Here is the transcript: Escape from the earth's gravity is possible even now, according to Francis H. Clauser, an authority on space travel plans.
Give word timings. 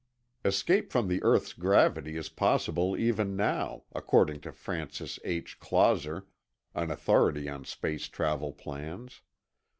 Escape 0.43 0.91
from 0.91 1.07
the 1.07 1.21
earth's 1.21 1.53
gravity 1.53 2.17
is 2.17 2.27
possible 2.27 2.97
even 2.97 3.35
now, 3.35 3.83
according 3.93 4.39
to 4.41 4.51
Francis 4.51 5.19
H. 5.23 5.59
Clauser, 5.59 6.25
an 6.73 6.89
authority 6.89 7.47
on 7.47 7.65
space 7.65 8.07
travel 8.07 8.51
plans. 8.51 9.21